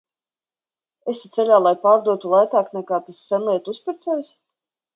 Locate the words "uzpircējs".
3.77-4.35